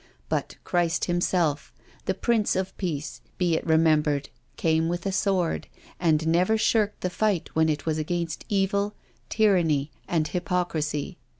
But 0.29 0.55
Christ 0.63 1.05
Himself, 1.05 1.71
the 2.05 2.15
Prince 2.15 2.55
of 2.55 2.75
Peace, 2.77 3.21
be 3.37 3.53
it 3.55 3.63
remembered, 3.63 4.29
c^une 4.57 4.87
with 4.87 5.05
a 5.05 5.11
sword, 5.11 5.67
and 5.99 6.25
never 6.27 6.57
shirked 6.57 7.01
the 7.01 7.09
fight 7.11 7.51
when 7.53 7.69
it 7.69 7.85
was 7.85 7.99
against 7.99 8.43
evil, 8.49 8.95
tyranny 9.29 9.91
and 10.07 10.27
hypoc 10.29 10.71
risy. 10.71 11.17